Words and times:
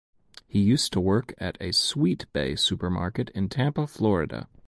He 0.47 0.59
used 0.59 0.91
to 0.93 0.99
work 0.99 1.35
at 1.37 1.59
a 1.61 1.69
Sweetbay 1.69 2.57
Supermarket 2.57 3.29
in 3.35 3.49
Tampa, 3.49 3.85
Florida. 3.85 4.47